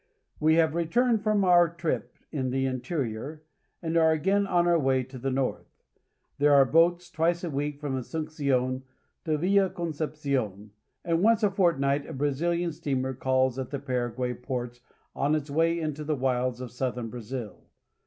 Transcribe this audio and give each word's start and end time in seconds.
WE 0.39 0.55
have 0.55 0.73
returned 0.73 1.21
from 1.21 1.41
otir 1.41 1.77
trip 1.77 2.17
in 2.31 2.49
the 2.49 2.65
interior 2.65 3.43
and 3.83 3.95
are 3.95 4.11
again 4.11 4.47
on 4.47 4.67
our 4.67 4.79
way 4.79 5.03
to 5.03 5.19
the 5.19 5.29
north. 5.29 5.83
There 6.39 6.55
are 6.55 6.65
boats 6.65 7.07
twice 7.11 7.43
a 7.43 7.51
week 7.51 7.79
from 7.79 7.95
Asuncion 7.95 8.81
to 9.25 9.37
Villa 9.37 9.69
Concepcion, 9.69 10.71
and 11.05 11.21
once 11.21 11.43
a 11.43 11.51
fortnight 11.51 12.07
a 12.07 12.13
Brazilian 12.13 12.71
steamer 12.71 13.13
calls 13.13 13.59
at 13.59 13.69
the 13.69 13.77
Paraguay 13.77 14.33
ports 14.33 14.81
on 15.15 15.35
its 15.35 15.51
way 15.51 15.79
into 15.79 16.03
the 16.03 16.15
wilds 16.15 16.61
of 16.61 16.71
southern 16.71 17.11
Brazil. 17.11 17.67